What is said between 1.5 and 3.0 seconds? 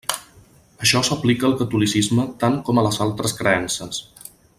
catolicisme tant com a les